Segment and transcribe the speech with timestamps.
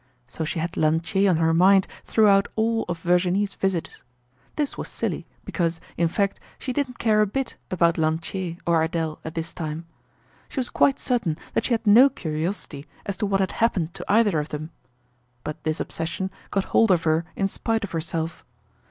[0.25, 4.01] So she had Lantier on her mind throughout all of Virginie's visits.
[4.55, 9.19] This was silly because, in fact, she didn't care a bit about Lantier or Adele
[9.23, 9.85] at this time.
[10.49, 14.05] She was quite certain that she had no curiosity as to what had happened to
[14.11, 14.71] either of them.
[15.43, 18.43] But this obsession got hold of her in spite of herself.